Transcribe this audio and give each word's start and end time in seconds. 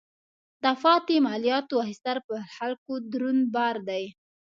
د 0.63 0.65
پاتې 0.81 1.15
مالیاتو 1.27 1.75
اخیستل 1.83 2.17
پر 2.27 2.35
خلکو 2.55 2.93
دروند 3.11 3.43
بار 3.55 3.75
دی. 3.89 4.03